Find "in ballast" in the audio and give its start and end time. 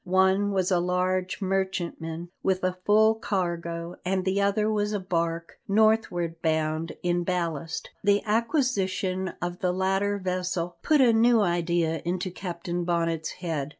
7.03-7.91